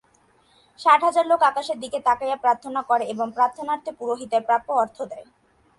[0.79, 5.27] ষাট হাজার লোক আকাশের দিকে তাকাইয়া প্রার্থনা করে এবং প্রার্থনান্তে পুরোহিতের প্রাপ্য অর্থ দেয়।